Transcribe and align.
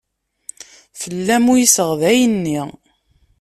Fell-am 0.99 1.45
uyseɣ 1.53 1.89
dayen-nni. 2.01 2.61